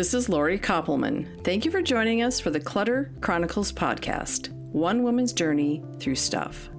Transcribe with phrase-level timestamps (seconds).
[0.00, 1.44] This is Lori Koppelman.
[1.44, 6.70] Thank you for joining us for the Clutter Chronicles podcast One Woman's Journey Through Stuff.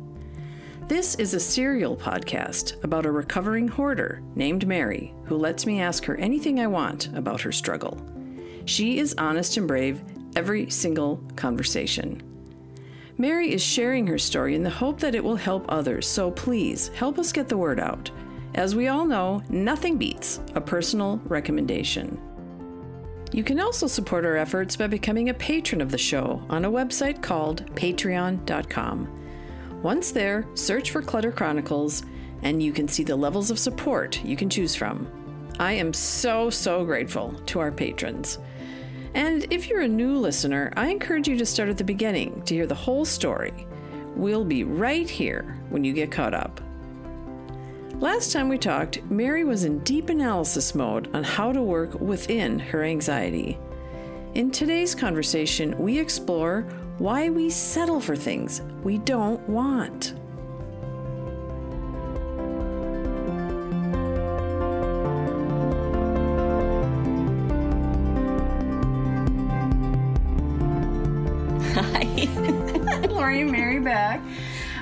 [0.88, 6.04] This is a serial podcast about a recovering hoarder named Mary who lets me ask
[6.06, 8.04] her anything I want about her struggle.
[8.66, 10.02] She is honest and brave
[10.36, 12.24] every single conversation.
[13.20, 16.88] Mary is sharing her story in the hope that it will help others, so please
[16.88, 18.10] help us get the word out.
[18.56, 22.20] As we all know, nothing beats a personal recommendation.
[23.32, 26.72] You can also support our efforts by becoming a patron of the show on a
[26.72, 29.18] website called patreon.com.
[29.82, 32.04] Once there, search for Clutter Chronicles
[32.44, 35.08] and you can see the levels of support you can choose from.
[35.60, 38.40] I am so, so grateful to our patrons.
[39.14, 42.56] And if you're a new listener, I encourage you to start at the beginning to
[42.56, 43.68] hear the whole story.
[44.16, 46.62] We'll be right here when you get caught up.
[48.02, 52.58] Last time we talked, Mary was in deep analysis mode on how to work within
[52.58, 53.60] her anxiety.
[54.34, 56.64] In today's conversation, we explore
[56.98, 60.16] why we settle for things we don't want.
[71.76, 73.08] Hi.
[73.12, 74.20] Lori and Mary back,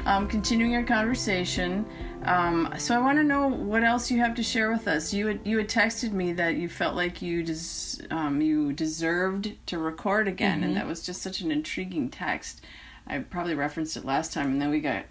[0.06, 1.86] um, continuing our conversation.
[2.30, 5.14] Um, so I want to know what else you have to share with us.
[5.14, 9.54] You had, you had texted me that you felt like you des- um, you deserved
[9.66, 10.66] to record again, mm-hmm.
[10.66, 12.62] and that was just such an intriguing text.
[13.08, 15.06] I probably referenced it last time, and then we got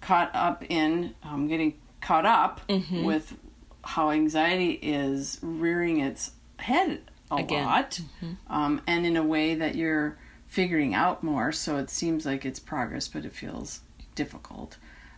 [0.00, 3.02] caught up in um, getting caught up mm-hmm.
[3.02, 3.36] with
[3.82, 7.64] how anxiety is rearing its head a again.
[7.64, 7.90] lot,
[8.22, 8.34] mm-hmm.
[8.52, 11.50] Um, and in a way that you're figuring out more.
[11.50, 13.80] So it seems like it's progress, but it feels
[14.14, 14.76] difficult.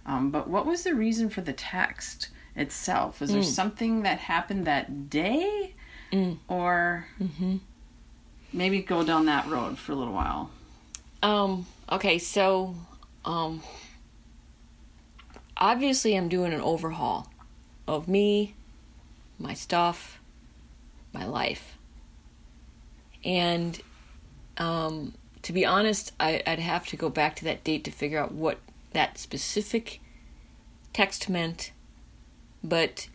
[0.09, 3.20] Um, but what was the reason for the text itself?
[3.20, 3.45] Was there mm.
[3.45, 5.75] something that happened that day?
[6.11, 6.39] Mm.
[6.48, 7.58] Or mm-hmm.
[8.51, 10.51] maybe go down that road for a little while?
[11.23, 12.74] Um, okay, so
[13.27, 13.63] um,
[15.58, 17.30] obviously I'm doing an overhaul
[17.86, 18.55] of me,
[19.39, 20.20] my stuff,
[21.13, 21.77] my life.
[23.23, 23.79] And
[24.57, 28.18] um, to be honest, I, would have to go back to that date to figure
[28.18, 28.58] out what
[28.92, 30.00] that specific
[30.92, 31.72] text meant.
[32.62, 33.08] But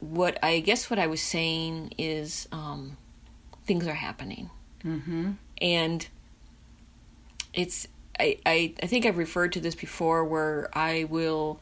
[0.00, 2.96] what I guess what I was saying is um,
[3.66, 4.50] things are happening,
[4.84, 5.32] mm-hmm.
[5.60, 6.06] and
[7.52, 7.88] it's
[8.18, 11.60] I, I I think I've referred to this before where I will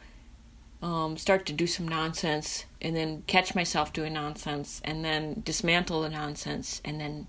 [0.83, 6.03] um, start to do some nonsense and then catch myself doing nonsense and then dismantle
[6.03, 7.27] the nonsense and then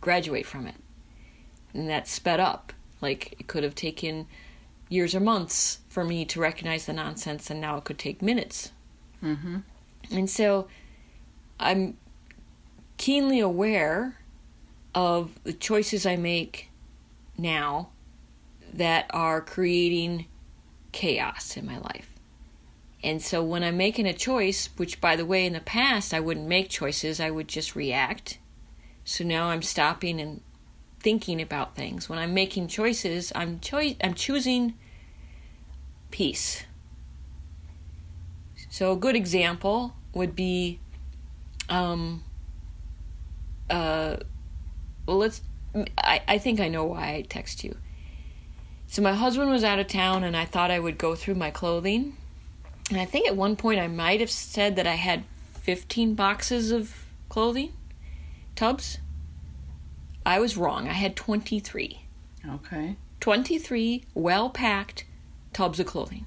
[0.00, 0.76] graduate from it
[1.74, 2.72] and that sped up.
[3.00, 4.26] Like it could have taken
[4.88, 8.72] years or months for me to recognize the nonsense, and now it could take minutes.
[9.22, 9.58] Mm-hmm.
[10.10, 10.68] And so
[11.60, 11.96] I'm
[12.96, 14.18] keenly aware
[14.94, 16.70] of the choices I make
[17.36, 17.90] now
[18.72, 20.26] that are creating
[20.92, 22.14] chaos in my life.
[23.02, 26.20] And so when I'm making a choice, which by the way, in the past I
[26.20, 28.38] wouldn't make choices, I would just react.
[29.04, 30.40] So now I'm stopping and
[31.08, 32.06] thinking about things.
[32.06, 34.74] When I'm making choices, I'm choi- I'm choosing
[36.10, 36.64] peace.
[38.68, 40.80] So a good example would be
[41.70, 42.22] um
[43.70, 44.16] uh
[45.06, 45.40] well let's
[45.96, 47.74] I, I think I know why I text you.
[48.86, 51.50] So my husband was out of town and I thought I would go through my
[51.50, 52.18] clothing.
[52.90, 56.70] And I think at one point I might have said that I had 15 boxes
[56.70, 57.72] of clothing
[58.54, 58.98] tubs.
[60.28, 60.88] I was wrong.
[60.88, 62.02] I had 23.
[62.46, 62.96] Okay.
[63.20, 65.06] 23 well packed
[65.54, 66.26] tubs of clothing.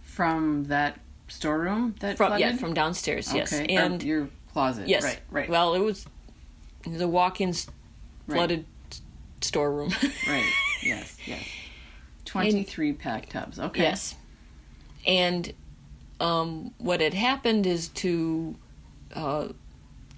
[0.00, 2.46] From that storeroom that from, flooded?
[2.46, 3.38] Yeah, from downstairs, okay.
[3.38, 3.52] yes.
[3.52, 4.88] And or your closet.
[4.88, 5.04] Yes.
[5.04, 5.48] Right, right.
[5.50, 6.06] Well, it was
[6.86, 7.52] the walk in
[8.26, 9.00] flooded right.
[9.42, 9.90] storeroom.
[10.26, 10.50] right,
[10.82, 11.46] yes, yes.
[12.24, 13.58] 23 and, packed tubs.
[13.58, 13.82] Okay.
[13.82, 14.14] Yes.
[15.06, 15.52] And
[16.18, 18.56] um, what had happened is to
[19.14, 19.48] uh,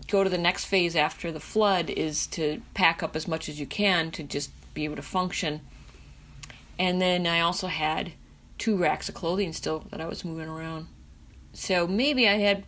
[0.09, 3.59] go to the next phase after the flood is to pack up as much as
[3.59, 5.61] you can to just be able to function.
[6.79, 8.13] And then I also had
[8.59, 10.87] two racks of clothing still that I was moving around.
[11.53, 12.65] So maybe I had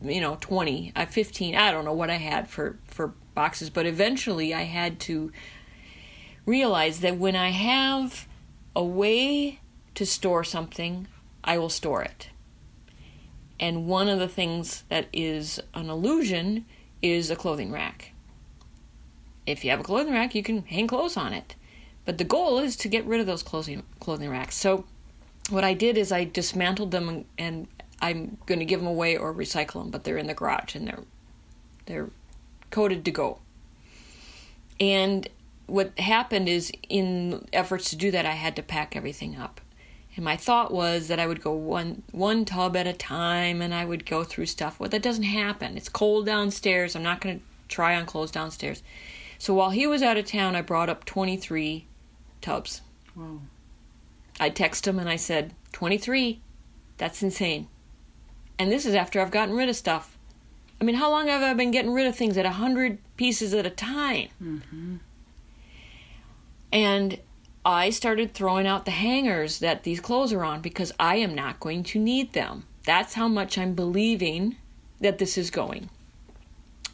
[0.00, 3.86] you know 20, I 15, I don't know what I had for for boxes, but
[3.86, 5.32] eventually I had to
[6.46, 8.26] realize that when I have
[8.74, 9.60] a way
[9.94, 11.08] to store something,
[11.44, 12.28] I will store it.
[13.60, 16.64] And one of the things that is an illusion
[17.02, 18.12] is a clothing rack.
[19.46, 21.54] If you have a clothing rack, you can hang clothes on it.
[22.04, 24.56] But the goal is to get rid of those clothing clothing racks.
[24.56, 24.84] So
[25.50, 27.66] what I did is I dismantled them and, and
[28.00, 30.86] I'm going to give them away or recycle them, but they're in the garage and
[30.86, 31.04] they're
[31.86, 32.10] they're
[32.70, 33.40] coated to go.
[34.78, 35.28] And
[35.66, 39.60] what happened is, in efforts to do that, I had to pack everything up.
[40.16, 43.72] And my thought was that I would go one one tub at a time, and
[43.72, 44.80] I would go through stuff.
[44.80, 45.76] Well, that doesn't happen.
[45.76, 46.96] It's cold downstairs.
[46.96, 48.82] I'm not going to try on clothes downstairs.
[49.38, 51.86] So while he was out of town, I brought up 23
[52.40, 52.82] tubs.
[53.14, 53.40] Whoa.
[54.40, 56.40] I texted him and I said, 23.
[56.96, 57.68] That's insane.
[58.58, 60.18] And this is after I've gotten rid of stuff.
[60.80, 63.66] I mean, how long have I been getting rid of things at 100 pieces at
[63.66, 64.28] a time?
[64.42, 64.96] Mm-hmm.
[66.72, 67.18] And
[67.68, 71.60] I started throwing out the hangers that these clothes are on because I am not
[71.60, 72.64] going to need them.
[72.86, 74.56] That's how much I'm believing
[75.02, 75.90] that this is going.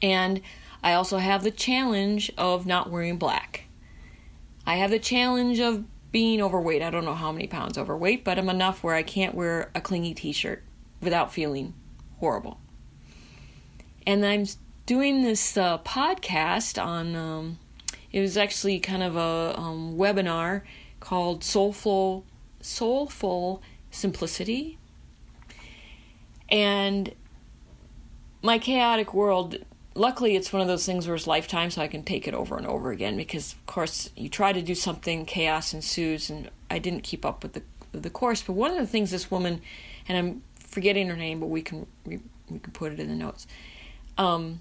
[0.03, 0.41] And
[0.82, 3.67] I also have the challenge of not wearing black.
[4.67, 6.82] I have the challenge of being overweight.
[6.82, 9.81] I don't know how many pounds overweight, but I'm enough where I can't wear a
[9.81, 10.65] clingy t shirt
[11.00, 11.75] without feeling
[12.19, 12.59] horrible.
[14.05, 14.47] And I'm
[14.87, 17.59] doing this uh, podcast on, um,
[18.15, 20.63] it was actually kind of a um, webinar
[21.01, 22.25] called Soulful,
[22.61, 24.79] Soulful Simplicity.
[26.49, 27.13] And
[28.41, 29.59] my chaotic world
[29.97, 32.57] luckily it's one of those things where it's lifetime so i can take it over
[32.57, 36.81] and over again because of course you try to do something chaos ensues and i
[36.81, 37.63] didn't keep up with the
[37.93, 39.61] the course but one of the things this woman
[40.09, 42.19] and i'm forgetting her name but we can we,
[42.51, 43.47] we can put it in the notes
[44.19, 44.61] um,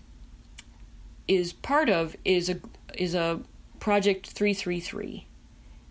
[1.28, 2.60] is part of is a
[2.96, 3.40] is a
[3.80, 5.28] project 333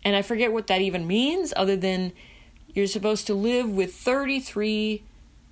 [0.05, 2.13] and i forget what that even means other than
[2.75, 5.03] you're supposed to live with 33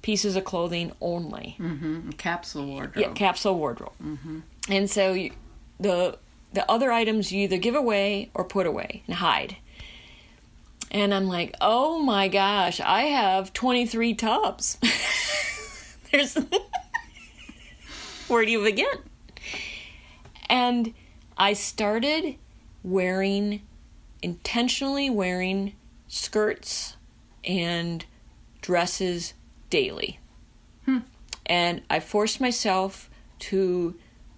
[0.03, 1.57] pieces of clothing only.
[1.59, 2.11] Mm-hmm.
[2.11, 2.97] Capsule wardrobe.
[2.97, 3.93] Yeah, capsule wardrobe.
[4.03, 4.41] Mm-hmm.
[4.69, 5.33] And so you,
[5.79, 6.19] the
[6.53, 9.57] the other items you either give away or put away and hide.
[10.91, 14.77] And I'm like, oh my gosh, I have 23 tubs.
[16.11, 16.35] There's
[18.29, 18.87] where do you begin?
[20.51, 20.93] And
[21.39, 22.37] I started
[22.83, 23.63] wearing
[24.23, 25.75] intentionally wearing
[26.09, 26.97] skirts
[27.45, 28.05] and
[28.61, 29.33] dresses
[29.71, 30.19] daily.
[30.85, 30.99] Hmm.
[31.47, 33.09] And I forced myself
[33.41, 33.95] to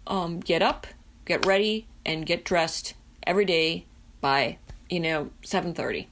[0.07, 0.87] um, get up,
[1.25, 2.95] get ready, and get dressed
[3.27, 3.87] every day
[4.21, 6.07] by you know 7:30.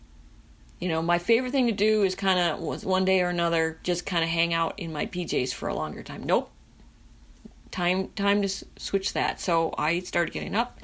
[0.80, 3.78] You know, my favorite thing to do is kind of was one day or another
[3.82, 6.22] just kind of hang out in my PJs for a longer time.
[6.22, 6.50] Nope.
[7.70, 9.40] Time time to s- switch that.
[9.40, 10.80] So I started getting up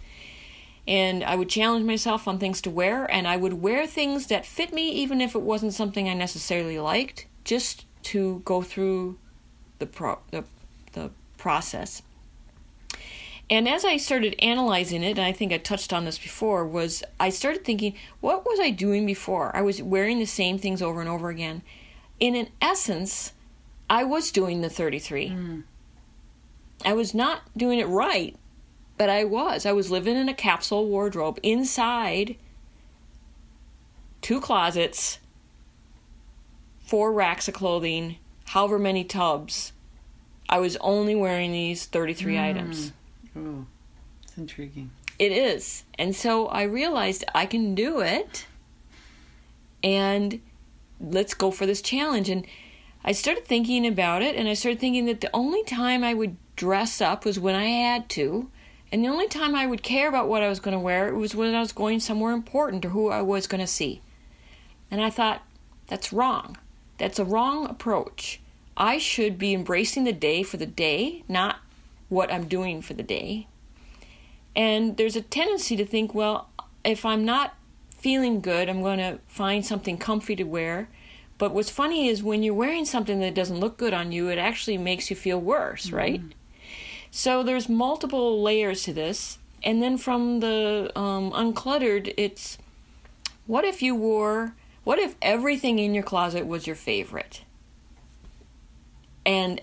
[0.86, 4.46] and I would challenge myself on things to wear and I would wear things that
[4.46, 9.18] fit me even if it wasn't something I necessarily liked just to go through
[9.78, 10.44] the pro- the,
[10.92, 12.02] the process.
[13.48, 17.04] And as I started analyzing it, and I think I touched on this before, was
[17.20, 19.54] I started thinking, what was I doing before?
[19.54, 21.62] I was wearing the same things over and over again.
[22.18, 23.32] In an essence,
[23.88, 25.30] I was doing the 33.
[25.30, 25.62] Mm.
[26.84, 28.37] I was not doing it right,
[28.99, 29.67] but I was.
[29.67, 32.37] I was living in a capsule wardrobe inside
[34.23, 35.19] two closets,
[36.78, 39.73] four racks of clothing, however many tubs.
[40.49, 42.40] I was only wearing these 33 Mm.
[42.40, 42.93] items.
[43.37, 43.67] Oh,
[44.23, 44.90] it's intriguing.
[45.19, 45.84] It is.
[45.99, 48.46] And so I realized I can do it.
[49.82, 50.40] And
[51.00, 52.28] let's go for this challenge.
[52.28, 52.47] And
[53.06, 56.36] I started thinking about it, and I started thinking that the only time I would
[56.56, 58.50] dress up was when I had to.
[58.90, 61.34] And the only time I would care about what I was going to wear was
[61.34, 64.00] when I was going somewhere important or who I was going to see.
[64.90, 65.42] And I thought,
[65.86, 66.56] that's wrong.
[66.98, 68.40] That's a wrong approach.
[68.76, 71.60] I should be embracing the day for the day, not
[72.08, 73.46] what I'm doing for the day.
[74.54, 76.48] And there's a tendency to think, well,
[76.84, 77.54] if I'm not
[77.90, 80.88] feeling good, I'm going to find something comfy to wear.
[81.38, 84.38] But what's funny is when you're wearing something that doesn't look good on you, it
[84.38, 85.97] actually makes you feel worse, mm-hmm.
[85.97, 86.23] right?
[87.11, 89.38] So there's multiple layers to this.
[89.62, 92.57] And then from the um, uncluttered, it's
[93.47, 97.43] what if you wore, what if everything in your closet was your favorite?
[99.25, 99.61] And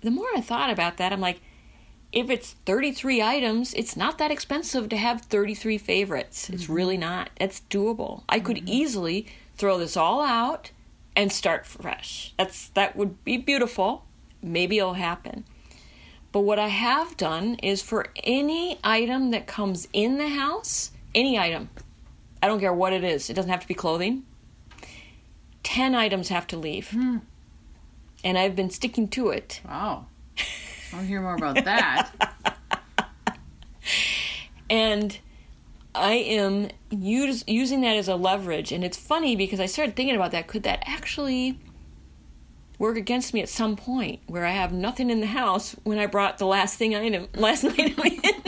[0.00, 1.40] the more I thought about that, I'm like,
[2.12, 6.48] if it's 33 items, it's not that expensive to have 33 favorites.
[6.48, 6.72] It's mm-hmm.
[6.72, 7.30] really not.
[7.36, 8.22] It's doable.
[8.28, 8.68] I could mm-hmm.
[8.68, 10.70] easily throw this all out
[11.16, 12.34] and start fresh.
[12.38, 14.04] That's that would be beautiful.
[14.42, 15.44] Maybe it'll happen.
[16.32, 21.38] But what I have done is for any item that comes in the house, any
[21.38, 21.70] item,
[22.42, 24.24] I don't care what it is, it doesn't have to be clothing.
[25.62, 26.90] 10 items have to leave.
[26.90, 27.18] Hmm.
[28.24, 29.60] And I've been sticking to it.
[29.64, 30.06] Wow.
[30.92, 32.10] I'll hear more about that.
[34.70, 35.18] and
[35.94, 38.72] I am use, using that as a leverage.
[38.72, 40.46] And it's funny because I started thinking about that.
[40.46, 41.58] Could that actually
[42.78, 46.06] work against me at some point where I have nothing in the house when I
[46.06, 48.42] brought the last thing item last night in.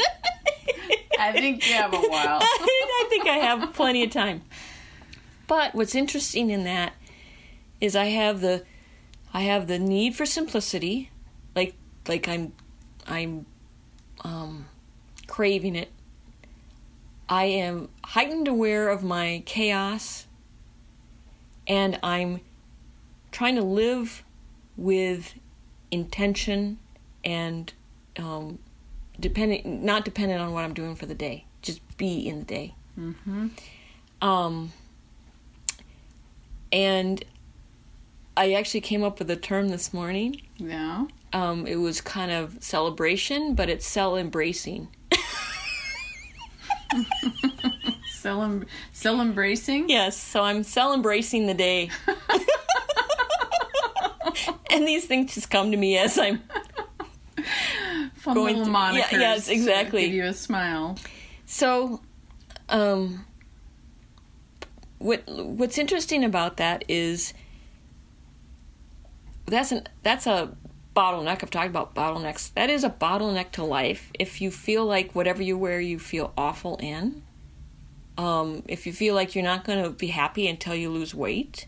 [1.18, 2.40] I think you have a while.
[2.42, 4.42] I think I have plenty of time.
[5.46, 6.94] But what's interesting in that
[7.80, 8.64] is I have the
[9.32, 11.10] I have the need for simplicity,
[11.54, 11.74] like
[12.08, 12.52] like I'm
[13.06, 13.46] I'm
[14.22, 14.66] um,
[15.26, 15.90] craving it.
[17.28, 20.26] I am heightened aware of my chaos,
[21.66, 22.40] and I'm
[23.32, 24.22] trying to live
[24.76, 25.34] with
[25.90, 26.78] intention
[27.24, 27.72] and
[28.18, 28.58] um,
[29.18, 31.44] depending not dependent on what I'm doing for the day.
[31.62, 32.74] Just be in the day.
[32.98, 33.48] Mm-hmm.
[34.22, 34.72] Um,
[36.72, 37.24] and
[38.36, 40.42] I actually came up with a term this morning.
[40.58, 41.06] Yeah.
[41.32, 44.88] Um, it was kind of celebration, but it's cell embracing.
[48.10, 49.88] Cell, em- cell embracing?
[49.88, 51.90] Yes, so I'm cell embracing the day.
[54.70, 56.42] and these things just come to me as I'm
[58.14, 60.02] Fun Going little through- yeah, yes, exactly.
[60.06, 60.96] Give you a smile.
[61.44, 62.00] So,
[62.68, 63.24] um,
[64.98, 67.32] what what's interesting about that is
[69.46, 70.56] that's an that's a
[70.96, 71.42] bottleneck.
[71.42, 72.52] I've talked about bottlenecks.
[72.54, 74.10] That is a bottleneck to life.
[74.18, 77.22] If you feel like whatever you wear, you feel awful in.
[78.18, 81.66] Um, if you feel like you're not going to be happy until you lose weight.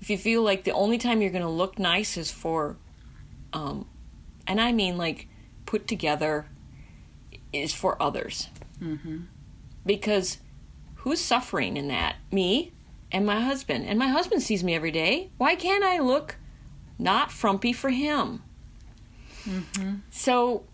[0.00, 2.76] If you feel like the only time you're going to look nice is for,
[3.52, 3.86] um,
[4.46, 5.28] and I mean like
[5.66, 6.46] put together,
[7.52, 8.48] is for others
[9.86, 10.38] because
[10.96, 12.16] who's suffering in that?
[12.30, 12.72] Me
[13.12, 13.86] and my husband.
[13.86, 15.30] And my husband sees me every day.
[15.38, 16.36] Why can't I look
[16.98, 18.42] not frumpy for him?
[20.10, 20.64] So,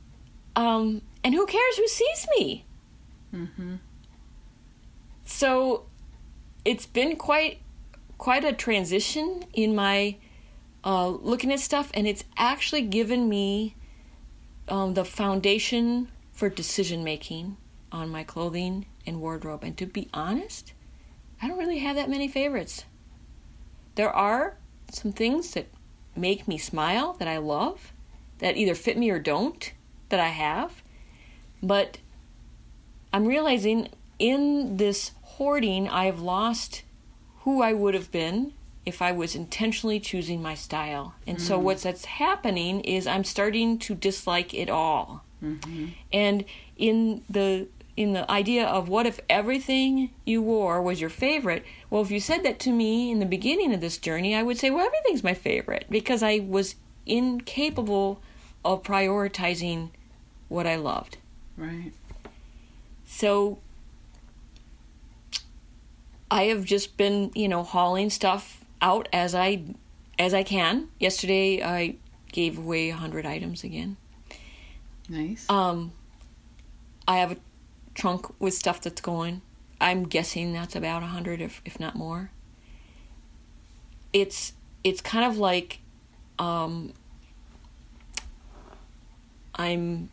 [0.56, 2.64] um, and who cares who sees me?
[5.24, 5.86] So,
[6.64, 7.58] it's been quite
[8.18, 10.16] quite a transition in my
[10.84, 13.74] uh, looking at stuff, and it's actually given me
[14.68, 17.56] um, the foundation for decision making
[17.90, 19.64] on my clothing and wardrobe.
[19.64, 20.72] And to be honest,
[21.40, 22.84] I don't really have that many favorites.
[23.94, 24.56] There are
[24.90, 25.66] some things that
[26.16, 27.91] make me smile that I love,
[28.42, 29.72] that either fit me or don't,
[30.10, 30.82] that I have.
[31.62, 31.98] But
[33.12, 36.82] I'm realizing in this hoarding, I've lost
[37.40, 38.52] who I would have been
[38.84, 41.14] if I was intentionally choosing my style.
[41.26, 41.64] And so mm-hmm.
[41.64, 45.24] what's that's happening is I'm starting to dislike it all.
[45.42, 45.88] Mm-hmm.
[46.12, 46.44] And
[46.76, 52.02] in the in the idea of what if everything you wore was your favorite, well
[52.02, 54.70] if you said that to me in the beginning of this journey, I would say,
[54.70, 56.74] well everything's my favorite because I was
[57.06, 58.20] incapable
[58.64, 59.90] of prioritizing
[60.48, 61.18] what I loved.
[61.56, 61.92] Right.
[63.04, 63.58] So
[66.30, 69.62] I have just been, you know, hauling stuff out as I
[70.18, 70.88] as I can.
[70.98, 71.96] Yesterday I
[72.32, 73.96] gave away 100 items again.
[75.08, 75.48] Nice.
[75.50, 75.92] Um
[77.06, 77.36] I have a
[77.94, 79.42] trunk with stuff that's going.
[79.80, 82.30] I'm guessing that's about 100 if if not more.
[84.12, 84.52] It's
[84.84, 85.80] it's kind of like
[86.38, 86.94] um
[89.54, 90.10] I'm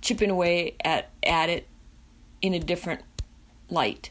[0.00, 1.66] chipping away at at it
[2.40, 3.02] in a different
[3.70, 4.10] light.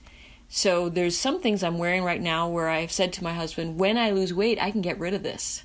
[0.49, 3.97] So there's some things I'm wearing right now where I've said to my husband, when
[3.97, 5.63] I lose weight, I can get rid of this.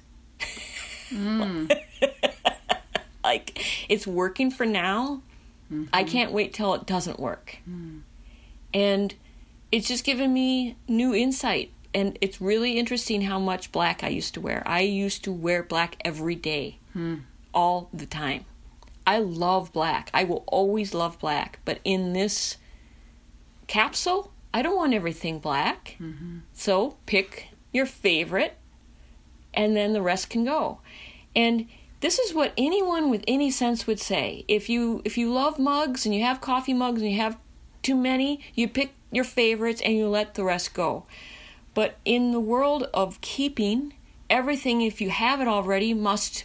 [1.10, 1.70] Mm.
[3.24, 5.22] like it's working for now.
[5.70, 6.10] I mm-hmm.
[6.10, 7.58] can't wait till it doesn't work.
[7.68, 8.02] Mm.
[8.74, 9.14] And
[9.70, 11.72] it's just given me new insight.
[11.94, 14.62] And it's really interesting how much black I used to wear.
[14.66, 17.16] I used to wear black every day, hmm.
[17.52, 18.46] all the time.
[19.06, 20.10] I love black.
[20.14, 21.58] I will always love black.
[21.64, 22.56] But in this
[23.66, 25.96] capsule, I don't want everything black.
[26.00, 26.38] Mm-hmm.
[26.52, 28.56] So pick your favorite,
[29.54, 30.80] and then the rest can go.
[31.34, 31.66] And
[32.00, 34.44] this is what anyone with any sense would say.
[34.48, 37.38] If you if you love mugs and you have coffee mugs and you have
[37.82, 41.04] too many, you pick your favorites and you let the rest go.
[41.74, 43.94] But in the world of keeping,
[44.28, 46.44] everything if you have it already must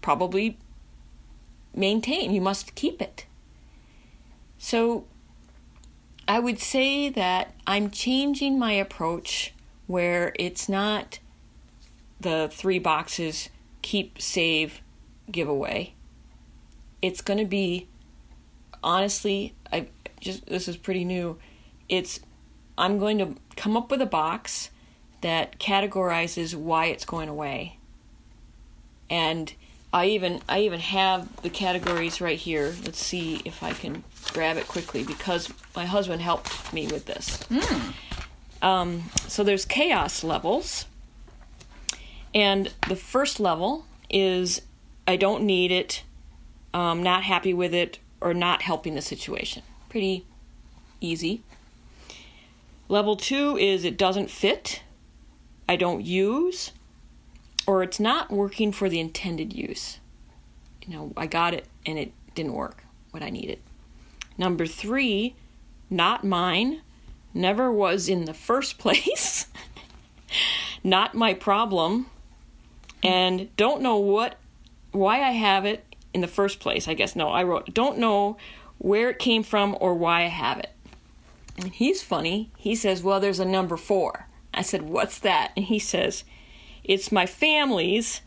[0.00, 0.58] probably
[1.74, 2.32] maintain.
[2.32, 3.26] You must keep it.
[4.58, 5.06] So
[6.28, 9.54] I would say that I'm changing my approach
[9.86, 11.18] where it's not
[12.20, 13.48] the three boxes
[13.82, 14.82] keep, save,
[15.30, 15.94] give away.
[17.02, 17.88] It's going to be
[18.82, 19.88] honestly, I
[20.20, 21.38] just this is pretty new.
[21.88, 22.20] It's
[22.76, 24.70] I'm going to come up with a box
[25.22, 27.78] that categorizes why it's going away.
[29.08, 29.52] And
[29.92, 32.74] I even I even have the categories right here.
[32.84, 37.44] Let's see if I can grab it quickly because my husband helped me with this.
[38.62, 40.84] Um, so there's chaos levels,
[42.34, 44.62] And the first level is
[45.06, 46.02] I don't need it,
[46.72, 49.62] um, not happy with it, or not helping the situation.
[49.88, 50.26] Pretty
[51.00, 51.42] easy.
[52.88, 54.82] Level two is it doesn't fit,
[55.68, 56.72] I don't use,
[57.70, 60.00] or it's not working for the intended use.
[60.84, 63.60] You know, I got it and it didn't work what I needed.
[64.36, 65.36] Number three,
[65.88, 66.80] not mine,
[67.32, 69.46] never was in the first place,
[70.82, 72.06] not my problem,
[73.04, 74.36] and don't know what
[74.90, 76.88] why I have it in the first place.
[76.88, 78.36] I guess no, I wrote don't know
[78.78, 80.70] where it came from or why I have it.
[81.56, 82.50] And he's funny.
[82.56, 86.24] He says, "Well, there's a number 4." I said, "What's that?" And he says,
[86.84, 88.20] "It's my family's.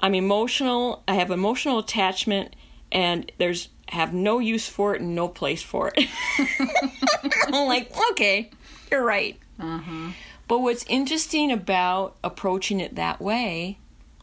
[0.00, 1.02] I'm emotional.
[1.06, 2.56] I have emotional attachment
[2.90, 6.08] and there's have no use for it and no place for it."
[7.52, 8.50] I'm like, "Okay,
[8.90, 10.12] you're right." Uh-huh.
[10.48, 13.78] But what's interesting about approaching it that way,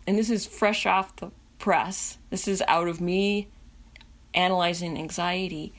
[0.06, 3.48] and this is fresh off the press, this is out of me
[4.34, 5.74] analyzing anxiety,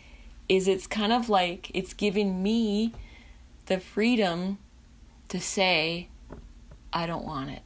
[0.49, 2.93] is it's kind of like it's giving me
[3.67, 4.59] the freedom
[5.29, 6.09] to say,
[6.93, 7.63] I don't want it.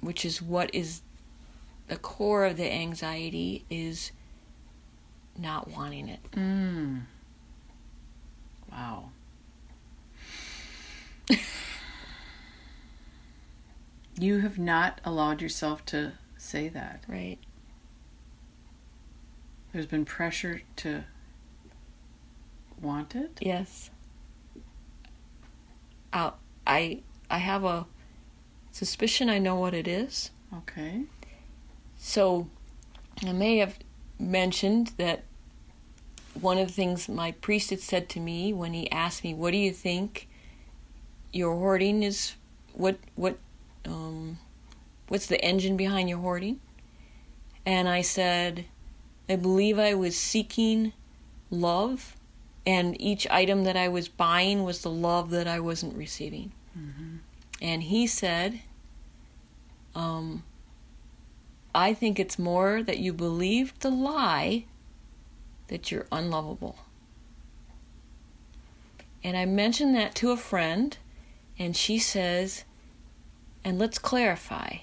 [0.00, 1.02] Which is what is
[1.88, 4.12] the core of the anxiety is
[5.36, 6.20] not wanting it.
[6.32, 7.02] Mm.
[8.70, 9.10] Wow.
[14.18, 17.04] you have not allowed yourself to say that.
[17.08, 17.38] Right.
[19.72, 21.04] There's been pressure to
[22.80, 23.38] want it.
[23.40, 23.90] Yes.
[26.68, 27.86] I I have a
[28.72, 30.30] suspicion I know what it is.
[30.54, 31.02] Okay.
[31.98, 32.48] So
[33.24, 33.78] I may have
[34.18, 35.24] mentioned that
[36.40, 39.50] one of the things my priest had said to me when he asked me, "What
[39.50, 40.28] do you think
[41.32, 42.34] your hoarding is?
[42.72, 43.38] What what
[43.84, 44.38] um,
[45.08, 46.60] what's the engine behind your hoarding?"
[47.66, 48.66] And I said,
[49.28, 50.92] "I believe I was seeking
[51.50, 52.16] love,
[52.64, 56.52] and each item that I was buying was the love that I wasn't receiving."
[57.60, 58.60] And he said,
[59.94, 60.44] um,
[61.74, 64.64] I think it's more that you believed the lie
[65.68, 66.78] that you're unlovable.
[69.22, 70.96] And I mentioned that to a friend,
[71.58, 72.64] and she says,
[73.64, 74.78] and let's clarify.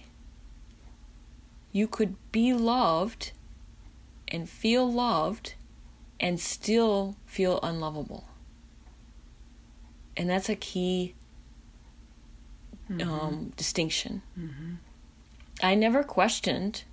[1.71, 3.32] You could be loved
[4.28, 5.56] and feel loved
[6.19, 8.26] and still feel unlovable.
[10.17, 11.15] And that's a key
[13.02, 14.21] um, distinction.
[15.63, 16.84] I never questioned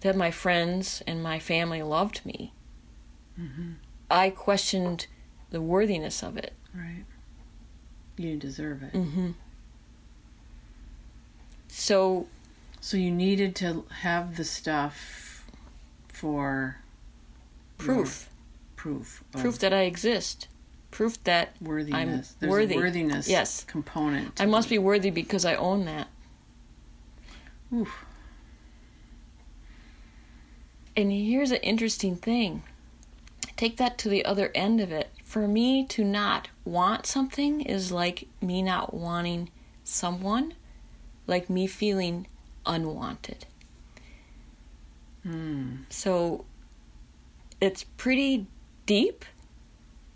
[0.00, 2.52] that my friends and my family loved me.
[4.10, 5.06] I questioned
[5.50, 6.54] the worthiness of it.
[6.74, 7.04] Right.
[8.16, 8.92] You deserve it.
[8.92, 9.30] Mm-hmm.
[11.68, 12.26] So,
[12.80, 15.44] So you needed to have the stuff
[16.08, 16.80] for
[17.76, 18.28] proof,
[18.76, 19.22] proof.
[19.34, 20.48] Of proof that I exist,
[20.90, 22.34] proof that worthiness.
[22.40, 22.74] There's worthy.
[22.74, 23.64] a worthiness Yes.
[23.64, 24.40] component.
[24.40, 26.08] I must be worthy because I own that.
[27.72, 28.04] Oof.
[30.96, 32.62] And here's an interesting thing.
[33.56, 35.10] Take that to the other end of it.
[35.22, 39.50] For me to not want something is like me not wanting
[39.84, 40.54] someone,
[41.26, 42.26] like me feeling
[42.64, 43.46] unwanted.
[45.22, 45.82] Hmm.
[45.90, 46.46] So
[47.60, 48.46] it's pretty
[48.86, 49.24] deep,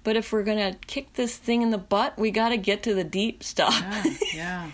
[0.05, 2.83] but if we're going to kick this thing in the butt, we got to get
[2.85, 3.81] to the deep stuff.
[3.81, 4.71] Yeah, yeah.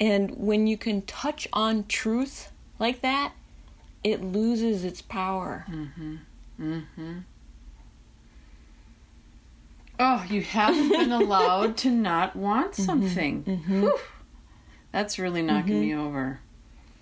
[0.00, 3.32] And when you can touch on truth like that,
[4.04, 5.66] it loses its power.
[5.68, 6.16] Mm-hmm.
[6.60, 7.18] Mm-hmm.
[9.98, 13.42] Oh, you haven't been allowed to not want something.
[13.42, 13.98] Whew.
[14.92, 16.40] That's really knocking me over.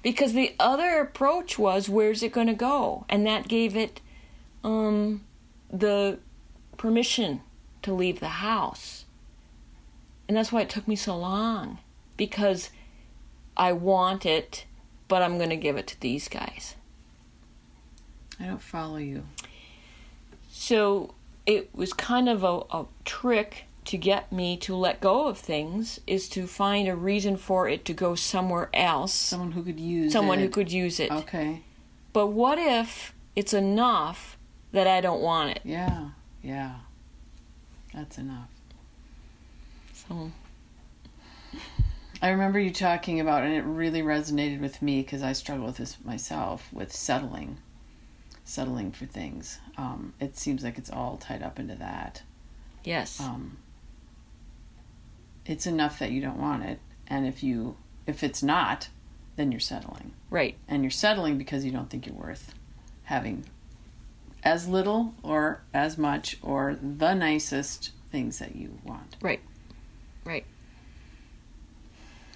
[0.03, 3.05] Because the other approach was, where's it going to go?
[3.09, 4.01] And that gave it
[4.65, 5.26] um,
[5.81, 6.19] the
[6.77, 7.43] permission
[7.83, 9.05] to leave the house.
[10.29, 11.79] And that's why it took me so long.
[12.17, 12.71] Because
[13.57, 14.67] I want it,
[15.09, 16.75] but I'm going to give it to these guys.
[18.41, 19.25] I don't follow you.
[20.51, 21.15] So
[21.47, 26.01] it was kind of a, a trick to get me to let go of things
[26.07, 29.15] is to find a reason for it to go somewhere else.
[29.15, 30.43] Someone who could use someone it.
[30.43, 31.11] who could use it.
[31.11, 31.63] Okay.
[32.13, 34.36] But what if it's enough
[34.73, 35.61] that I don't want it?
[35.65, 36.11] Yeah.
[36.43, 36.77] Yeah.
[37.95, 38.49] That's enough.
[39.93, 40.31] So
[42.23, 45.77] I remember you talking about, and it really resonated with me because I struggle with
[45.79, 47.59] this myself with settling,
[48.45, 49.59] settling for things.
[49.77, 52.23] Um, it seems like it's all tied up into that.
[52.85, 53.59] yes, Um,
[55.45, 56.81] it's enough that you don't want it.
[57.07, 57.77] And if you
[58.07, 58.89] if it's not,
[59.37, 60.13] then you're settling.
[60.31, 60.57] Right.
[60.69, 62.55] And you're settling because you don't think you're worth
[63.05, 63.45] having
[64.47, 69.17] as little or as much or the nicest things that you want.
[69.21, 69.41] Right.
[70.25, 70.47] Right.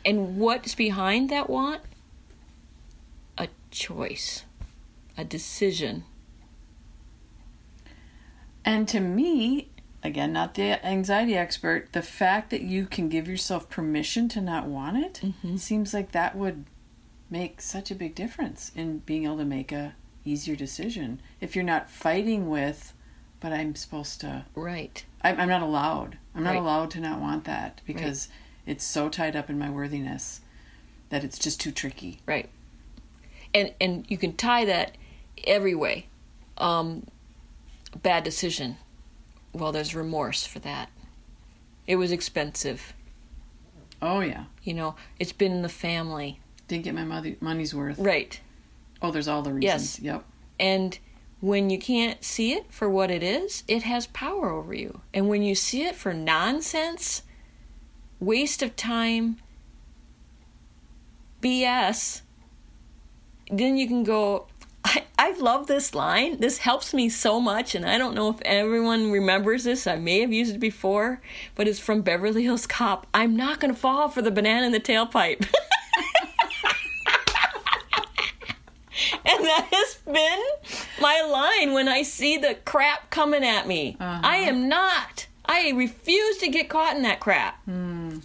[0.05, 1.83] And what's behind that want?
[3.39, 4.43] A choice,
[5.17, 6.03] a decision.
[8.65, 9.69] And to me,
[10.03, 14.67] again, not the anxiety expert, the fact that you can give yourself permission to not
[14.67, 15.57] want it Mm-hmm.
[15.59, 16.65] seems like that would
[17.31, 21.21] make such a big difference in being able to make a easier decision.
[21.41, 22.93] If you're not fighting with,
[23.41, 25.05] but I'm supposed to, Right.
[25.23, 26.19] I'm, I'm not allowed.
[26.35, 26.59] I'm not Right.
[26.61, 28.29] allowed to not want that because
[28.67, 30.41] it's so tied up in my worthiness
[31.09, 32.21] that it's just too tricky.
[32.27, 32.49] Right.
[33.53, 34.97] And and you can tie that
[35.45, 36.07] every way.
[36.59, 37.07] Um,
[38.03, 38.77] bad decision.
[39.53, 40.91] Well, there's remorse for that.
[41.87, 42.93] It was expensive.
[44.03, 46.41] Oh yeah, You know, it's been in the family.
[46.69, 47.99] didn't get my mother, money's worth.
[47.99, 48.41] Right.
[49.03, 49.99] Oh, there's all the reasons.
[49.99, 50.01] Yes.
[50.01, 50.25] Yep.
[50.59, 50.99] And
[51.41, 55.01] when you can't see it for what it is, it has power over you.
[55.15, 57.23] And when you see it for nonsense,
[58.19, 59.39] waste of time,
[61.41, 62.21] BS,
[63.51, 64.47] then you can go,
[64.85, 66.41] I, I love this line.
[66.41, 67.75] This helps me so much.
[67.75, 69.87] And I don't know if everyone remembers this.
[69.87, 71.23] I may have used it before,
[71.55, 73.07] but it's from Beverly Hills Cop.
[73.15, 75.47] I'm not going to fall for the banana in the tailpipe.
[79.41, 83.97] and that has been my line when I see the crap coming at me.
[83.99, 84.51] I uh-huh.
[84.51, 85.27] am not.
[85.45, 87.63] I refuse to get caught in that crap.
[87.65, 88.19] Hmm.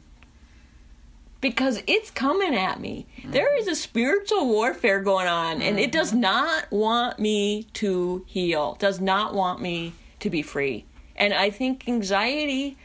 [1.41, 3.07] Because it's coming at me.
[3.21, 3.31] Hmm.
[3.31, 6.21] There is a spiritual warfare going on, and it does hmm.
[6.21, 10.85] not want me to heal, does not want me to be free.
[11.15, 12.77] And I think anxiety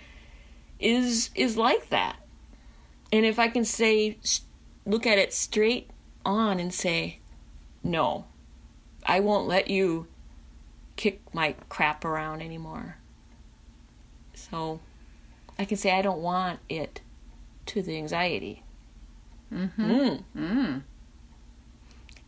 [0.78, 2.16] is is like that.
[3.12, 4.18] And if I can say
[4.86, 5.90] look at it straight
[6.24, 7.19] on and say,
[7.82, 8.26] no,
[9.04, 10.06] I won't let you
[10.96, 12.96] kick my crap around anymore.
[14.34, 14.80] So
[15.58, 17.00] I can say I don't want it
[17.66, 18.62] to the anxiety.
[19.52, 20.16] Mm-hmm.
[20.36, 20.82] Mm.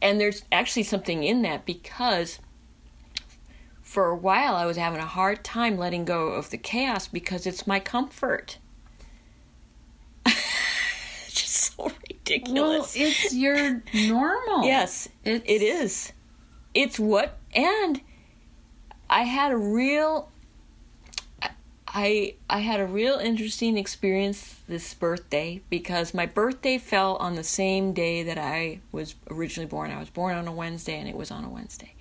[0.00, 2.40] And there's actually something in that because
[3.80, 7.46] for a while I was having a hard time letting go of the chaos because
[7.46, 8.58] it's my comfort.
[10.26, 11.78] it's just
[12.46, 14.64] so Well, it's your normal.
[14.64, 16.12] Yes, It's- it is.
[16.74, 18.00] It's what, and
[19.10, 20.30] I had a real,
[21.94, 27.44] I I had a real interesting experience this birthday because my birthday fell on the
[27.44, 29.90] same day that I was originally born.
[29.90, 31.94] I was born on a Wednesday, and it was on a Wednesday.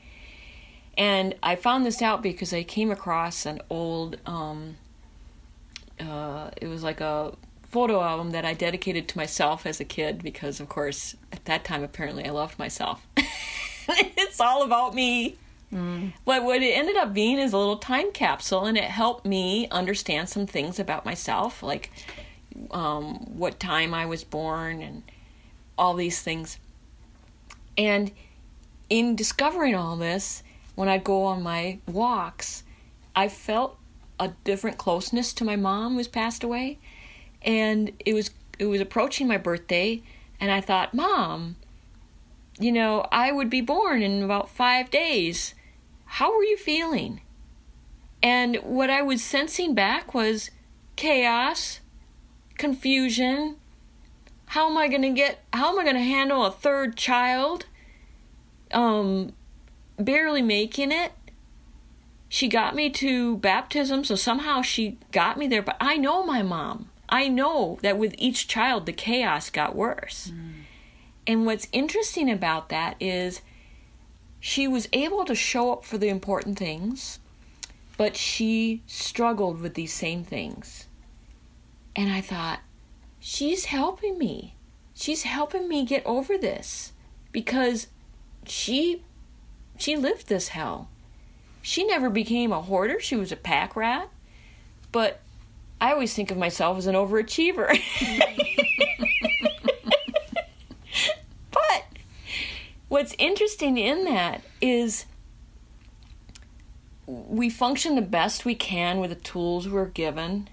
[0.98, 4.78] And I found this out because I came across an old, um,
[6.00, 7.34] uh, it was like a
[7.72, 11.64] photo album that I dedicated to myself as a kid because, of course, at that
[11.64, 13.08] time apparently I loved myself.
[13.88, 15.38] it's all about me.
[16.26, 19.70] But what it ended up being is a little time capsule, and it helped me
[19.70, 21.92] understand some things about myself, like
[22.72, 25.04] um, what time I was born and
[25.78, 26.60] all these things.
[27.78, 28.12] And
[28.90, 30.44] in discovering all this,
[30.76, 32.64] when I'd go on my walks,
[33.16, 33.78] I felt
[34.20, 36.80] a different closeness to my mom who's passed away.
[37.44, 40.04] And it was it was approaching my birthday
[40.40, 41.56] and I thought, "Mom,
[42.60, 45.56] you know, I would be born in about 5 days.
[46.06, 47.22] How are you feeling?"
[48.24, 50.52] And what I was sensing back was
[50.96, 51.80] chaos,
[52.58, 53.56] confusion.
[54.48, 57.66] How am I going to get how am I going to handle a third child?
[58.72, 59.34] Um
[59.98, 61.14] barely making it.
[62.30, 65.62] She got me to baptism, so somehow she got me there.
[65.62, 66.91] But I know my mom.
[67.12, 70.32] I know that with each child, the chaos got worse.
[70.34, 70.52] Mm.
[71.28, 73.42] And what's interesting about that is
[74.40, 77.20] she was able to show up for the important things,
[77.98, 80.88] but she struggled with these same things.
[81.96, 82.62] And I thought,
[83.20, 84.56] she's helping me.
[84.96, 86.94] She's helping me get over this
[87.32, 87.88] because
[88.46, 89.04] she
[89.78, 90.90] she lived this hell.
[91.62, 94.10] She never became a hoarder, she was a pack rat.
[94.92, 95.22] But
[95.82, 97.68] I always think of myself as an overachiever.
[101.52, 101.86] but
[102.88, 105.08] what's interesting in that is
[107.08, 110.50] we function the best we can with the tools we're given.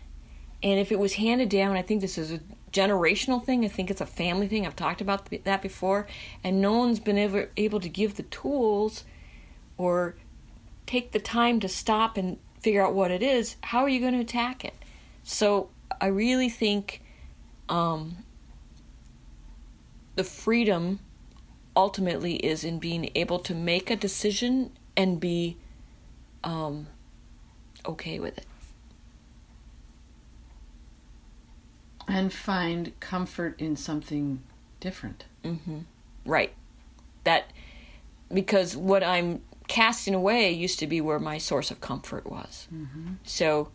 [0.63, 2.41] And if it was handed down, I think this is a
[2.73, 3.67] generational thing.
[3.67, 4.67] I think it's a family thing.
[4.67, 6.07] I've talked about that before.
[6.43, 9.05] And no one's been ever able to give the tools
[9.77, 10.15] or
[10.87, 13.57] take the time to stop and figure out what it is.
[13.61, 14.73] How are you going to attack it?
[15.29, 15.69] So
[16.01, 17.03] I really think
[17.69, 18.25] um,
[20.15, 21.01] the freedom
[21.77, 25.59] ultimately is in being able to make a decision and be
[26.43, 26.87] um,
[27.85, 28.47] okay with it.
[32.09, 34.43] And find comfort in something
[34.81, 35.27] different.
[36.25, 36.55] Right.
[37.25, 37.53] That
[38.33, 42.67] because what I'm casting away used to be where my source of comfort was.
[43.25, 43.69] So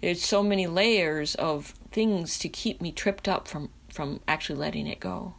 [0.00, 4.86] there's so many layers of things to keep me tripped up from from actually letting
[4.86, 5.34] it go.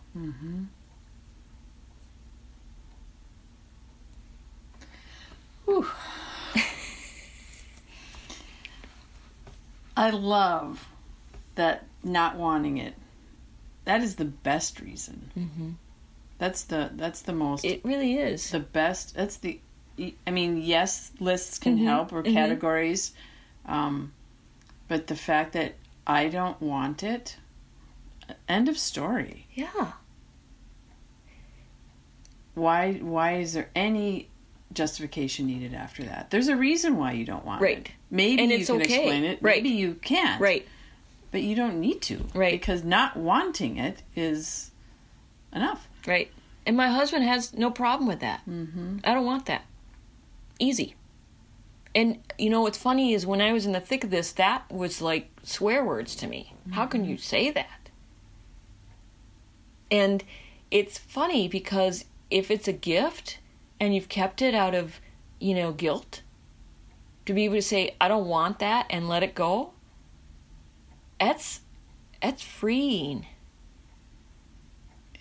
[9.95, 10.87] I love
[11.55, 12.95] that not wanting it.
[13.85, 15.31] That is the best reason.
[15.37, 15.69] Mm-hmm.
[16.37, 18.49] That's the that's the most It really is.
[18.51, 19.15] the best.
[19.15, 19.59] That's the.
[20.25, 23.11] I mean, yes, lists can help or categories,
[23.65, 24.13] um,
[24.89, 25.75] but the fact that
[26.05, 27.37] I don't want it.
[28.47, 29.47] End of story.
[29.53, 29.93] yeah.
[32.55, 32.93] Why?
[32.95, 34.27] Why is there any
[34.73, 36.29] justification needed after that?
[36.29, 37.65] There's a reason why you don't want it.
[37.65, 37.77] Right.
[37.77, 37.91] it.
[38.11, 38.83] Maybe And you can okay.
[38.95, 39.39] explain it.
[39.41, 39.63] Right.
[39.63, 40.41] Maybe you can't.
[40.41, 40.67] Right.
[41.31, 42.25] But you don't need to.
[42.33, 42.51] Right.
[42.51, 44.71] Because not wanting it is
[45.53, 45.87] enough.
[46.05, 46.31] Right.
[46.65, 48.41] And my husband has no problem with that.
[48.49, 48.97] Mm-hmm.
[49.03, 49.63] I don't want that.
[50.59, 50.95] Easy.
[51.95, 54.69] And you know what's funny is when I was in the thick of this, that
[54.71, 56.53] was like swear words to me.
[56.71, 57.89] How can you say that?
[59.89, 60.23] And
[60.69, 63.39] it's funny because if it's a gift
[63.79, 64.99] and you've kept it out of,
[65.39, 66.21] you know, guilt,
[67.25, 69.71] to be able to say, I don't want that and let it go,
[71.19, 71.61] that's
[72.21, 73.25] that's freeing.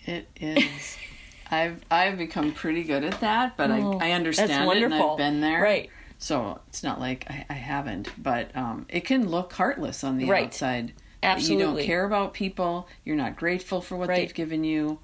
[0.05, 0.97] It is.
[1.51, 4.93] I've I've become pretty good at that, but Oh, I I understand it and.
[4.93, 5.61] I've been there.
[5.61, 5.89] Right.
[6.21, 10.25] So it's not like I, I haven't, but um, it can look heartless on the
[10.25, 10.45] Right.
[10.47, 10.93] outside.
[11.21, 12.87] that You don't care about people.
[13.05, 14.17] You're not grateful for what Right.
[14.27, 14.99] they've given you.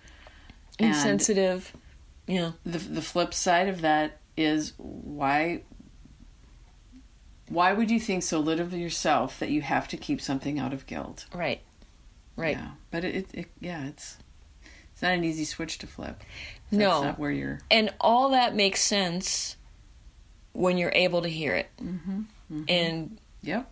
[0.78, 1.74] And Insensitive.
[2.28, 2.52] Yeah.
[2.66, 5.62] the the flip side of that is why
[7.48, 10.74] why would you think so little of yourself that you have to keep something out
[10.74, 11.26] of guilt?
[11.34, 11.62] Right.
[12.36, 12.58] Right.
[12.58, 14.18] Yeah, but it, it, it yeah, it's
[14.92, 16.24] it's not an easy switch to flip.
[16.72, 17.04] That's No.
[17.04, 17.60] not where you're.
[17.72, 19.56] And all that makes sense
[20.56, 21.70] when you're able to hear it.
[21.82, 22.20] Mm-hmm,
[22.52, 22.64] mm-hmm.
[22.68, 23.72] And, Yep.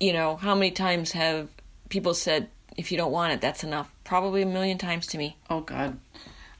[0.00, 1.48] you know, how many times have
[1.88, 3.92] people said, if you don't want it, that's enough?
[4.04, 5.36] Probably a million times to me.
[5.50, 5.98] Oh God,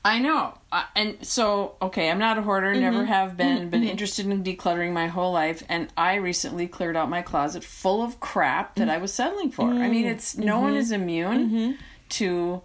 [0.05, 0.59] I know.
[0.95, 2.73] And so, okay, I'm not a hoarder.
[2.73, 2.81] Mm-hmm.
[2.81, 3.59] Never have been.
[3.59, 3.71] Mm-hmm.
[3.71, 8.03] Been interested in decluttering my whole life, and I recently cleared out my closet full
[8.03, 8.93] of crap that mm.
[8.93, 9.71] I was settling for.
[9.71, 11.79] I mean, it's no one is immune
[12.11, 12.63] to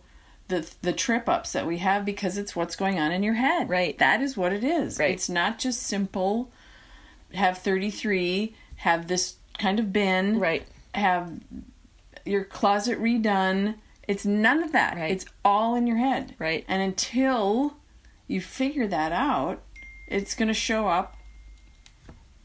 [0.48, 3.70] the the trip ups that we have because it's what's going on in your head.
[3.70, 3.98] Right.
[3.98, 5.00] That is what it is.
[5.00, 5.12] Right.
[5.12, 6.52] It's not just simple.
[7.38, 8.54] Have 33.
[8.78, 10.40] Have this kind of bin.
[10.40, 10.66] Right.
[10.94, 11.40] Have
[12.26, 13.76] your closet redone.
[14.08, 14.96] It's none of that.
[14.96, 15.12] Right.
[15.12, 16.36] It's all in your head.
[16.40, 16.66] Right.
[16.68, 17.78] And until
[18.28, 19.62] you figure that out,
[20.08, 21.16] it's going to show up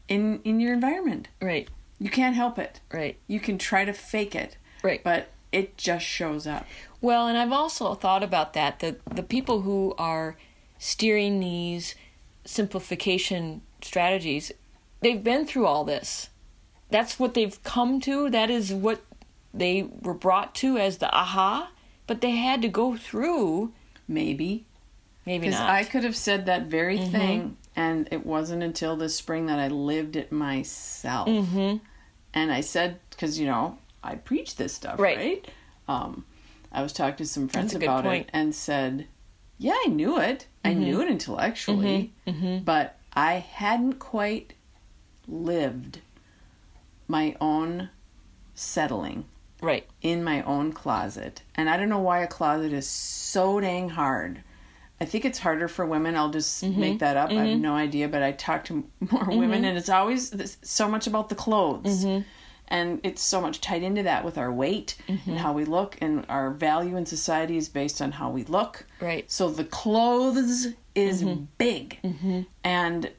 [0.07, 1.27] in in your environment.
[1.41, 1.69] Right.
[1.99, 2.81] You can't help it.
[2.91, 3.17] Right.
[3.27, 5.01] You can try to fake it, Right.
[5.03, 6.65] but it just shows up.
[6.99, 10.35] Well, and I've also thought about that that the people who are
[10.77, 11.95] steering these
[12.43, 14.51] simplification strategies,
[15.03, 16.29] they've been through all this.
[16.89, 18.29] That's what they've come to.
[18.29, 19.01] That is what
[19.53, 21.71] they were brought to as the aha,
[22.07, 23.71] but they had to go through
[24.07, 24.65] Maybe
[25.25, 25.61] maybe not.
[25.61, 25.71] Mm-hmm.
[25.71, 29.69] I could have said that very thing, and it wasn't until this spring that I
[29.69, 31.29] lived it myself.
[31.29, 31.77] Mm-hmm.
[32.33, 35.17] And I said, because you know, I preach this stuff, Right.
[35.17, 35.47] right?
[35.87, 36.25] Um,
[36.71, 39.07] I was talking to some friends That's a good about it and said,
[39.57, 40.47] "Yeah, I knew it.
[40.65, 40.79] I Mm-hmm.
[40.83, 42.11] knew it intellectually,
[42.65, 44.53] but I hadn't quite
[45.27, 45.99] lived
[47.07, 47.89] my own
[48.53, 49.25] settling."
[49.63, 49.87] right.
[50.01, 51.41] in my own closet.
[51.55, 54.43] And I don't know why a closet is so dang hard.
[55.01, 56.15] I think it's harder for women.
[56.15, 56.79] I'll just mm-hmm.
[56.79, 57.29] make that up.
[57.29, 57.61] I have mm-hmm.
[57.61, 59.65] no idea, but I talk to more women, mm-hmm.
[59.65, 62.05] and it's always this- so much about the clothes.
[62.69, 66.25] And it's so much tied into that with our weight and how we look, and
[66.29, 68.85] our value in society is based on how we look.
[69.01, 69.29] Right.
[69.29, 71.23] So the clothes is
[71.57, 71.99] big.
[72.63, 73.11] And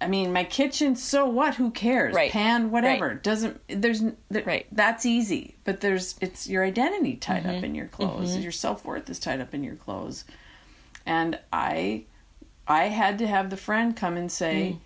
[0.00, 1.56] I mean, my kitchen, so what?
[1.56, 2.14] Who cares?
[2.14, 2.30] Right.
[2.32, 3.14] Pan, whatever.
[3.14, 4.66] Doesn't, there's, there, Right.
[4.72, 5.56] that's easy.
[5.64, 7.56] But there's, it's your identity tied Mm-hmm.
[7.58, 8.36] up in your clothes.
[8.38, 10.24] Your self worth is tied up in your clothes.
[11.04, 12.04] And I,
[12.66, 14.78] I had to have the friend come and say, Mm.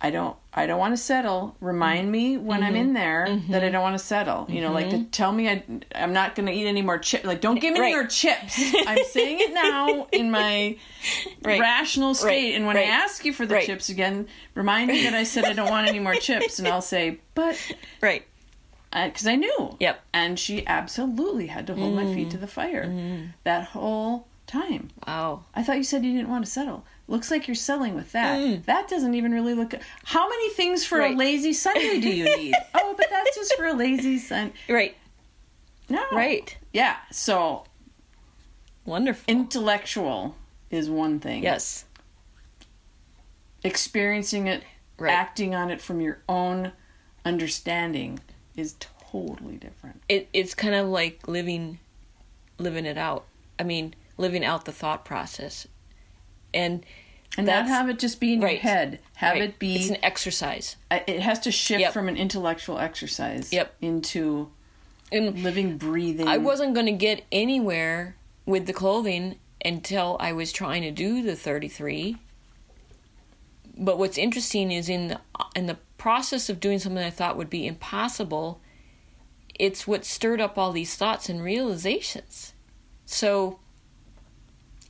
[0.00, 1.56] I don't I don't want to settle.
[1.60, 2.82] Remind me when I'm Mm-hmm.
[2.82, 3.72] in there that I mm-hmm.
[3.72, 4.46] don't want to settle.
[4.48, 5.10] You know, like to mm-hmm.
[5.10, 7.24] tell me I I'm not going to eat any more chips.
[7.24, 7.94] Like don't give me Right.
[7.94, 8.58] more chips.
[8.86, 10.76] I'm saying it now in my
[11.42, 11.60] Right.
[11.60, 12.26] rational state.
[12.26, 12.54] Right.
[12.54, 12.76] And when.
[12.76, 15.88] I ask you for the chips again, remind me that I said I don't want
[15.88, 17.56] any more chips, and I'll say, but
[18.02, 18.26] Right.
[18.92, 19.76] because I, knew.
[19.80, 20.00] Yep.
[20.12, 22.50] And she absolutely had to hold my feet to the mm.
[22.50, 23.32] fire mm.
[23.44, 24.90] that whole time.
[25.06, 25.44] Wow.
[25.54, 26.84] I thought you said you didn't want to settle.
[27.08, 28.38] Looks like you're selling with that.
[28.38, 28.62] Mm-hmm.
[28.62, 29.74] That doesn't even really look.
[30.04, 31.14] How many things for Right.
[31.14, 32.54] a lazy Sunday do you need?
[32.74, 34.54] oh, but that's just for a lazy Sunday.
[34.68, 34.96] Right.
[35.88, 36.02] No.
[36.12, 36.56] Right.
[36.72, 36.96] Yeah.
[37.12, 37.64] So
[38.84, 39.22] Wonderful.
[39.28, 40.34] intellectual
[40.70, 41.42] is one thing.
[41.44, 41.84] yes.
[43.64, 44.62] Experiencing it,
[44.98, 45.12] Right.
[45.12, 46.72] acting on it from your own
[47.24, 48.20] understanding
[48.56, 48.74] is
[49.10, 50.02] totally different.
[50.08, 51.78] It it's kind of like living
[52.58, 53.26] living it out.
[53.58, 55.66] I mean, living out the thought process.
[56.54, 56.84] And
[57.36, 59.00] And not have it just be in your head.
[59.16, 59.76] Have right, it be.
[59.76, 60.76] it's an exercise.
[60.90, 61.92] it has to shift Yep.
[61.92, 63.74] from an intellectual exercise Yep.
[63.80, 64.50] into
[65.12, 66.26] And living, breathing.
[66.28, 71.22] I wasn't going to get anywhere with the clothing until I was trying to do
[71.22, 72.16] the 33.
[73.78, 75.20] But what's interesting is in the,
[75.54, 78.60] in the process of doing something I thought would be impossible,
[79.58, 82.52] it's what stirred up all these thoughts and realizations.
[83.04, 83.58] So,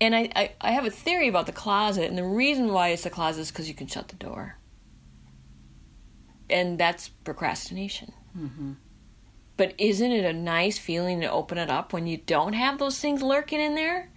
[0.00, 3.04] and I, I, I have a theory about the closet, and the reason why it's
[3.04, 4.58] the closet is because you can shut the door.
[6.48, 8.12] And that's procrastination.
[8.38, 8.72] Mm-hmm.
[9.56, 12.98] But isn't it a nice feeling to open it up when you don't have those
[13.00, 14.10] things lurking in there?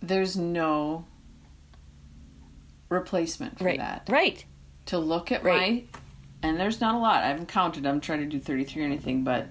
[0.00, 1.04] There's no
[2.88, 3.78] replacement for right.
[3.78, 4.08] that.
[4.08, 4.44] Right.
[4.86, 5.86] To look at Right.
[5.92, 7.22] my, and there's not a lot.
[7.22, 7.86] I haven't counted.
[7.86, 9.46] I'm trying to do 33 or anything, but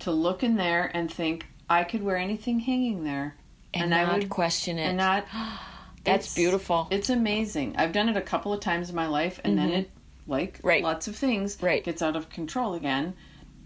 [0.00, 3.36] to look in there and think I could wear anything hanging there,
[3.82, 4.84] And, I not would question it.
[4.84, 5.26] and not.
[6.04, 6.86] That's it's- beautiful.
[6.90, 7.76] It's amazing.
[7.76, 9.90] I've done it a couple of times in my life, and then it,
[10.26, 10.66] like Mm-hmm.
[10.68, 10.82] Right.
[10.82, 11.82] lots of things, Right.
[11.84, 13.14] gets out of control again,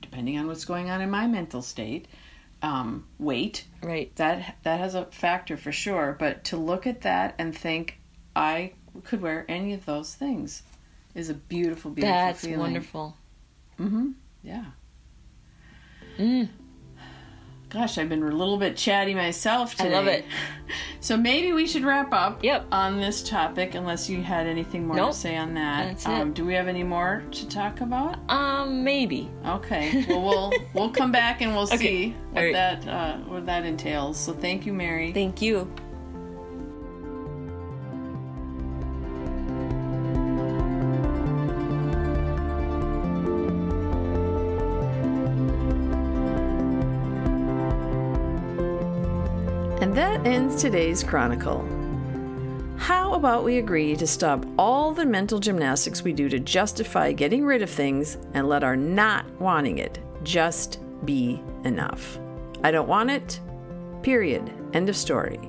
[0.00, 2.08] depending on what's going on in my mental state.
[2.62, 4.14] Um, weight right.
[4.16, 6.14] that that has a factor for sure.
[6.18, 7.98] But to look at that and think
[8.36, 10.62] I could wear any of those things
[11.14, 12.58] is a beautiful, beautiful That's feeling.
[12.58, 13.16] wonderful.
[13.78, 14.10] Mm-hmm.
[14.42, 14.64] Yeah.
[16.18, 16.48] Mm.
[17.70, 19.90] Gosh, I've been a little bit chatty myself today.
[19.90, 20.24] I love it.
[20.98, 22.66] So maybe we should wrap up Yep.
[22.72, 25.12] on this topic, unless you had anything more Nope.
[25.12, 25.86] to say on that.
[25.86, 26.34] That's um, it.
[26.34, 28.18] Do we have any more to talk about?
[28.28, 29.30] Um, maybe.
[29.46, 30.04] Okay.
[30.08, 31.76] Well, we'll we'll come back and we'll Okay.
[31.76, 32.52] see what right.
[32.52, 34.18] that uh, what that entails.
[34.18, 35.12] So thank you, Mary.
[35.12, 35.72] Thank you.
[49.90, 51.66] And that ends today's Chronicle.
[52.78, 57.44] How about we agree to stop all the mental gymnastics we do to justify getting
[57.44, 62.20] rid of things and let our not wanting it just be enough?
[62.62, 63.40] I don't want it,
[64.02, 64.48] period.
[64.74, 65.40] End of story.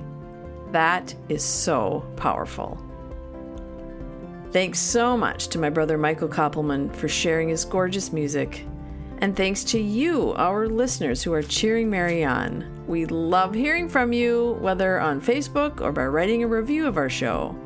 [0.72, 2.84] That is so powerful.
[4.50, 8.66] Thanks so much to my brother Michael Koppelman for sharing his gorgeous music.
[9.18, 12.71] And thanks to you, our listeners who are cheering Mary on.
[12.92, 17.08] We love hearing from you, whether on Facebook or by writing a review of our
[17.08, 17.56] show.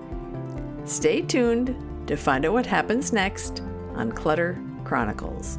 [0.85, 1.75] Stay tuned
[2.07, 3.61] to find out what happens next
[3.97, 5.59] on Clutter Chronicles.